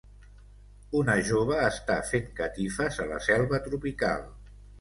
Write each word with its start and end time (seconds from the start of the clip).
Una 1.01 1.17
jove 1.27 1.59
està 1.67 1.99
fent 2.13 2.27
catifes 2.41 2.99
a 3.05 3.09
la 3.15 3.23
selva 3.29 3.63
tropical 3.69 4.29